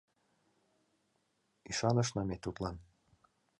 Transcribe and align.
Ӱшанышна 1.69 2.21
ме 2.29 2.37
тудлан 2.43 2.75